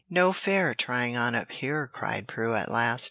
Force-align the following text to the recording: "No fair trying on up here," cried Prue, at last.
"No 0.09 0.33
fair 0.33 0.73
trying 0.73 1.15
on 1.15 1.35
up 1.35 1.51
here," 1.51 1.85
cried 1.85 2.27
Prue, 2.27 2.55
at 2.55 2.71
last. 2.71 2.99